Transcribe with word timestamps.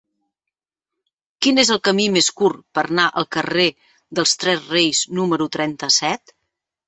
Quin 1.45 1.61
és 1.63 1.69
el 1.75 1.81
camí 1.87 2.05
més 2.15 2.29
curt 2.39 2.63
per 2.79 2.85
anar 2.87 3.05
al 3.21 3.27
carrer 3.37 3.67
dels 4.21 4.33
Tres 4.45 4.63
Reis 4.77 5.03
número 5.19 5.49
trenta-set? 5.57 6.35